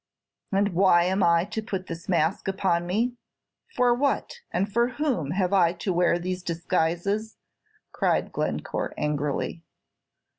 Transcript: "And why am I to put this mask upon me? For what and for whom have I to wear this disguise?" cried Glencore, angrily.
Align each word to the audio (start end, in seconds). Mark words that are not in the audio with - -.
"And 0.51 0.69
why 0.69 1.03
am 1.03 1.21
I 1.21 1.45
to 1.45 1.61
put 1.61 1.85
this 1.85 2.09
mask 2.09 2.47
upon 2.47 2.87
me? 2.87 3.13
For 3.67 3.93
what 3.93 4.39
and 4.49 4.67
for 4.67 4.87
whom 4.93 5.29
have 5.29 5.53
I 5.53 5.73
to 5.73 5.93
wear 5.93 6.17
this 6.17 6.41
disguise?" 6.41 7.37
cried 7.91 8.31
Glencore, 8.31 8.95
angrily. 8.97 9.61